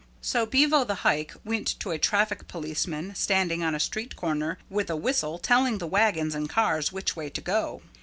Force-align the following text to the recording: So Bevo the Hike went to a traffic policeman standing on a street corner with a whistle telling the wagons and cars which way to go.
So 0.19 0.47
Bevo 0.47 0.83
the 0.83 1.03
Hike 1.05 1.31
went 1.45 1.79
to 1.79 1.91
a 1.91 1.99
traffic 1.99 2.47
policeman 2.47 3.13
standing 3.13 3.61
on 3.63 3.75
a 3.75 3.79
street 3.79 4.15
corner 4.15 4.57
with 4.67 4.89
a 4.89 4.95
whistle 4.95 5.37
telling 5.37 5.77
the 5.77 5.85
wagons 5.85 6.33
and 6.33 6.49
cars 6.49 6.91
which 6.91 7.15
way 7.15 7.29
to 7.29 7.39
go. 7.39 7.83